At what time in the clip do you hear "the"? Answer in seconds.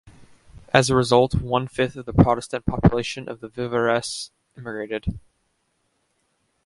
2.07-2.13, 3.39-3.47